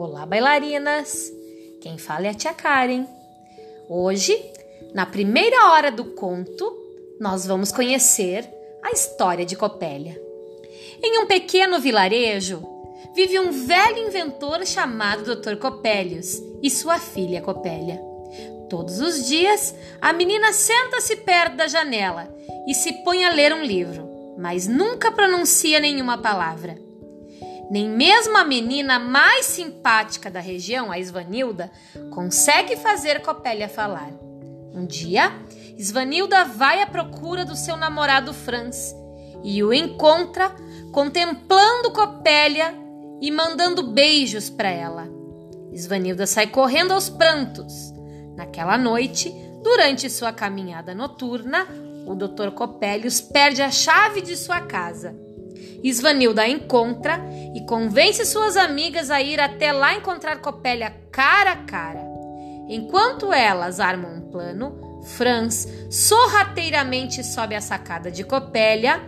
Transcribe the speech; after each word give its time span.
Olá, 0.00 0.24
bailarinas! 0.24 1.28
Quem 1.80 1.98
fala 1.98 2.28
é 2.28 2.30
a 2.30 2.34
tia 2.34 2.54
Karen. 2.54 3.04
Hoje, 3.88 4.40
na 4.94 5.04
primeira 5.04 5.72
hora 5.72 5.90
do 5.90 6.04
conto, 6.14 6.72
nós 7.18 7.44
vamos 7.44 7.72
conhecer 7.72 8.48
a 8.80 8.92
história 8.92 9.44
de 9.44 9.56
Copélia. 9.56 10.16
Em 11.02 11.18
um 11.18 11.26
pequeno 11.26 11.80
vilarejo, 11.80 12.62
vive 13.12 13.40
um 13.40 13.50
velho 13.50 14.06
inventor 14.06 14.64
chamado 14.64 15.34
Dr. 15.34 15.56
Copélios 15.56 16.40
e 16.62 16.70
sua 16.70 17.00
filha 17.00 17.42
Copélia. 17.42 18.00
Todos 18.70 19.00
os 19.00 19.26
dias, 19.26 19.74
a 20.00 20.12
menina 20.12 20.52
senta-se 20.52 21.16
perto 21.16 21.56
da 21.56 21.66
janela 21.66 22.32
e 22.68 22.72
se 22.72 23.02
põe 23.02 23.24
a 23.24 23.32
ler 23.32 23.52
um 23.52 23.64
livro, 23.64 24.08
mas 24.38 24.68
nunca 24.68 25.10
pronuncia 25.10 25.80
nenhuma 25.80 26.18
palavra. 26.18 26.86
Nem 27.70 27.88
mesmo 27.88 28.36
a 28.38 28.44
menina 28.44 28.98
mais 28.98 29.44
simpática 29.44 30.30
da 30.30 30.40
região, 30.40 30.90
a 30.90 30.98
Isvanilda, 30.98 31.70
consegue 32.10 32.76
fazer 32.76 33.20
Copélia 33.20 33.68
falar. 33.68 34.10
Um 34.72 34.86
dia, 34.86 35.30
Isvanilda 35.76 36.44
vai 36.44 36.80
à 36.80 36.86
procura 36.86 37.44
do 37.44 37.54
seu 37.54 37.76
namorado 37.76 38.32
Franz 38.32 38.94
e 39.44 39.62
o 39.62 39.72
encontra 39.72 40.54
contemplando 40.92 41.92
Copélia 41.92 42.74
e 43.20 43.30
mandando 43.30 43.82
beijos 43.82 44.48
para 44.48 44.70
ela. 44.70 45.06
Isvanilda 45.70 46.26
sai 46.26 46.46
correndo 46.46 46.92
aos 46.92 47.10
prantos. 47.10 47.92
Naquela 48.34 48.78
noite, 48.78 49.30
durante 49.62 50.08
sua 50.08 50.32
caminhada 50.32 50.94
noturna, 50.94 51.66
o 52.06 52.14
Dr. 52.14 52.52
Copélios 52.54 53.20
perde 53.20 53.60
a 53.60 53.70
chave 53.70 54.22
de 54.22 54.36
sua 54.36 54.62
casa 54.62 55.27
Isvanilda 55.82 56.42
a 56.42 56.48
encontra 56.48 57.20
e 57.54 57.64
convence 57.66 58.24
suas 58.24 58.56
amigas 58.56 59.10
a 59.10 59.20
ir 59.22 59.40
até 59.40 59.72
lá 59.72 59.94
encontrar 59.94 60.40
Copélia 60.40 60.90
cara 61.12 61.52
a 61.52 61.56
cara. 61.56 62.00
Enquanto 62.68 63.32
elas 63.32 63.80
armam 63.80 64.16
um 64.16 64.30
plano, 64.30 65.02
Franz 65.16 65.66
sorrateiramente 65.90 67.24
sobe 67.24 67.54
a 67.54 67.60
sacada 67.60 68.10
de 68.10 68.24
Copélia 68.24 69.00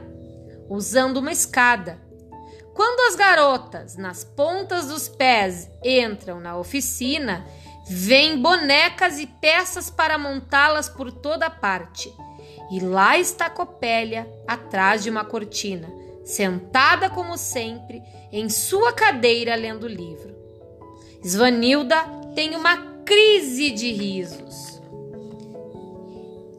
usando 0.68 1.18
uma 1.18 1.32
escada. 1.32 1.98
Quando 2.74 3.00
as 3.10 3.16
garotas, 3.16 3.96
nas 3.96 4.24
pontas 4.24 4.86
dos 4.86 5.08
pés, 5.08 5.68
entram 5.84 6.40
na 6.40 6.56
oficina, 6.56 7.44
vêm 7.86 8.40
bonecas 8.40 9.18
e 9.18 9.26
peças 9.26 9.90
para 9.90 10.16
montá-las 10.16 10.88
por 10.88 11.10
toda 11.10 11.50
parte. 11.50 12.10
E 12.70 12.78
lá 12.78 13.18
está 13.18 13.50
Copélia, 13.50 14.30
atrás 14.46 15.02
de 15.02 15.10
uma 15.10 15.24
cortina, 15.24 15.88
sentada 16.30 17.10
como 17.10 17.36
sempre 17.36 18.02
em 18.32 18.48
sua 18.48 18.92
cadeira 18.92 19.54
lendo 19.54 19.84
o 19.84 19.88
livro. 19.88 20.34
Svanilda 21.22 21.96
tem 22.34 22.54
uma 22.54 22.76
crise 23.04 23.70
de 23.70 23.92
risos. 23.92 24.80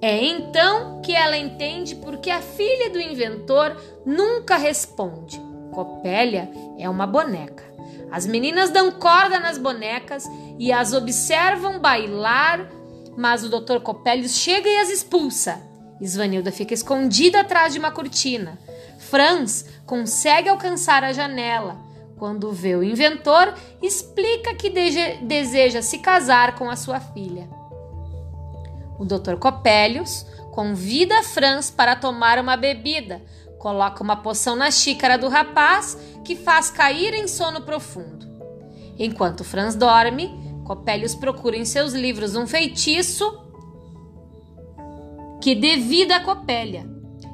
É 0.02 0.24
então 0.24 1.02
que 1.02 1.14
ela 1.14 1.38
entende 1.38 1.96
porque 1.96 2.30
a 2.30 2.42
filha 2.42 2.90
do 2.90 3.00
inventor 3.00 3.78
nunca 4.06 4.58
responde. 4.58 5.40
Copélia 5.72 6.52
é 6.78 6.90
uma 6.90 7.08
boneca. 7.08 7.64
As 8.12 8.26
meninas 8.26 8.72
dão 8.72 8.92
corda 8.92 9.40
nas 9.40 9.58
bonecas 9.58 10.26
e 10.60 10.72
as 10.72 10.92
observam 10.92 11.80
bailar, 11.80 12.70
mas 13.16 13.44
o 13.44 13.50
Dr. 13.50 13.80
Copélios 13.80 14.36
chega 14.36 14.68
e 14.68 14.78
as 14.80 14.90
expulsa. 14.90 15.62
Svanilda 16.02 16.52
fica 16.52 16.74
escondida 16.74 17.40
atrás 17.40 17.74
de 17.74 17.80
uma 17.80 17.92
cortina. 17.92 18.60
Franz 19.10 19.66
consegue 19.86 20.48
alcançar 20.48 21.04
a 21.04 21.12
janela. 21.12 21.78
Quando 22.18 22.52
vê 22.52 22.76
o 22.76 22.84
inventor, 22.84 23.54
explica 23.82 24.54
que 24.54 24.70
deseja 24.70 25.82
se 25.82 25.98
casar 25.98 26.56
com 26.56 26.70
a 26.70 26.76
sua 26.76 27.00
filha. 27.00 27.50
O 29.00 29.04
Dr. 29.04 29.38
Copélios 29.40 30.26
convida 30.52 31.24
Franz 31.24 31.72
para 31.72 31.96
tomar 31.96 32.38
uma 32.38 32.56
bebida, 32.56 33.24
coloca 33.58 34.04
uma 34.04 34.18
poção 34.18 34.56
na 34.56 34.70
xícara 34.70 35.18
do 35.18 35.28
rapaz, 35.28 35.98
que 36.24 36.36
faz 36.36 36.70
cair 36.70 37.14
em 37.16 37.28
sono 37.28 37.62
profundo. 37.62 38.30
Enquanto 39.00 39.44
Franz 39.44 39.74
dorme, 39.74 40.30
Copélios 40.64 41.16
procura 41.16 41.58
em 41.58 41.66
seus 41.66 41.94
livros 41.94 42.36
um 42.36 42.46
feitiço 42.46 43.42
que 45.42 45.56
dê 45.56 45.78
vida 45.78 46.18
a 46.18 46.20
Copélia. 46.20 46.91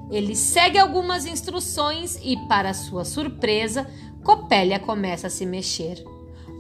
Ele 0.10 0.36
segue 0.36 0.78
algumas 0.78 1.26
instruções 1.26 2.18
e, 2.24 2.38
para 2.48 2.74
sua 2.74 3.04
surpresa, 3.04 3.88
Copélia 4.24 4.80
começa 4.80 5.28
a 5.28 5.30
se 5.30 5.46
mexer. 5.46 6.04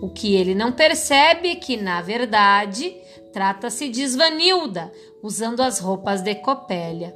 O 0.01 0.09
que 0.09 0.35
ele 0.35 0.53
não 0.53 0.71
percebe 0.71 1.49
é 1.49 1.55
que, 1.55 1.75
na 1.77 2.01
verdade, 2.01 2.95
trata-se 3.33 3.89
de 3.89 4.03
Svanilda, 4.03 4.91
usando 5.23 5.61
as 5.61 5.79
roupas 5.79 6.21
de 6.21 6.35
Copélia. 6.35 7.15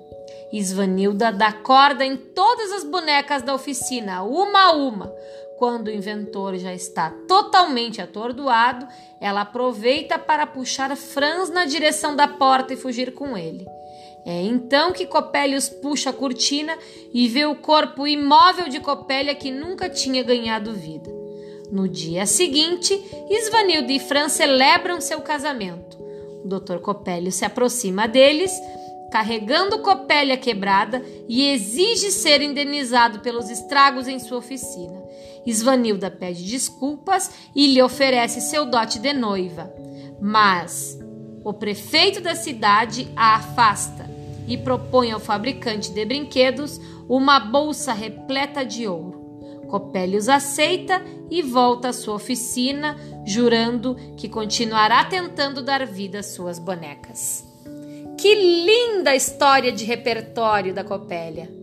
Svanilda 0.54 1.32
dá 1.32 1.54
corda 1.54 2.04
em 2.04 2.18
todas 2.18 2.72
as 2.72 2.84
bonecas 2.84 3.42
da 3.42 3.54
oficina, 3.54 4.24
uma 4.24 4.68
a 4.68 4.72
uma. 4.72 5.14
Quando 5.58 5.88
o 5.88 5.92
inventor 5.92 6.58
já 6.58 6.74
está 6.74 7.12
totalmente 7.28 8.02
atordoado, 8.02 8.88
ela 9.22 9.42
aproveita 9.42 10.18
para 10.18 10.48
puxar 10.48 10.96
Franz 10.98 11.52
na 11.52 11.66
direção 11.66 12.16
da 12.16 12.28
porta 12.28 12.74
e 12.74 12.78
fugir 12.78 13.14
com 13.14 13.38
ele. 13.38 13.68
É 14.26 14.42
então 14.44 14.92
que 14.92 15.06
Copélios 15.06 15.68
puxa 15.68 16.12
a 16.12 16.14
cortina 16.14 16.78
e 17.14 17.28
vê 17.28 17.46
o 17.46 17.56
corpo 17.56 18.08
imóvel 18.08 18.70
de 18.70 18.80
Copélia 18.80 19.34
que 19.34 19.50
nunca 19.50 19.90
tinha 19.90 20.24
ganhado 20.24 20.74
vida. 20.74 21.10
No 21.72 21.88
dia 21.88 22.26
seguinte, 22.26 22.94
Isvanildo 23.30 23.92
e 23.92 24.00
Fran 24.00 24.30
celebram 24.30 25.02
seu 25.02 25.22
casamento. 25.22 25.98
O 26.44 26.48
Dr. 26.48 26.80
Copélio 26.80 27.32
se 27.32 27.46
aproxima 27.46 28.08
deles, 28.08 28.52
carregando 29.12 29.80
Copélia 29.80 30.38
quebrada 30.38 31.04
e 31.28 31.48
exige 31.50 32.12
ser 32.12 32.42
indenizado 32.42 33.20
pelos 33.20 33.50
estragos 33.50 34.08
em 34.08 34.20
sua 34.20 34.38
oficina. 34.38 35.02
Isvanilda 35.46 36.12
pede 36.12 36.44
desculpas 36.46 37.32
e 37.56 37.68
lhe 37.68 37.82
oferece 37.82 38.42
seu 38.42 38.66
dote 38.66 39.00
de 39.00 39.14
noiva. 39.14 39.74
Mas 40.20 41.00
o 41.44 41.54
prefeito 41.54 42.22
da 42.22 42.36
cidade 42.36 43.12
a 43.16 43.36
afasta 43.36 44.01
e 44.48 44.58
propõe 44.58 45.12
ao 45.12 45.20
fabricante 45.20 45.92
de 45.92 46.06
brinquedos 46.06 46.80
uma 47.08 47.40
bolsa 47.40 47.94
repleta 47.94 48.66
de 48.66 48.88
ouro. 48.88 49.22
Copélios 49.68 50.28
aceita 50.28 51.02
e 51.30 51.42
volta 51.42 51.90
à 51.90 51.94
sua 51.94 52.16
oficina, 52.16 52.98
jurando 53.26 53.96
que 54.18 54.28
continuará 54.28 55.06
tentando 55.06 55.62
dar 55.62 55.86
vida 55.86 56.20
às 56.20 56.28
suas 56.28 56.60
bonecas. 56.60 57.46
Que 58.18 58.36
linda 58.36 59.16
história 59.16 59.72
de 59.72 59.86
repertório 59.86 60.74
da 60.74 60.84
Copélia! 60.84 61.61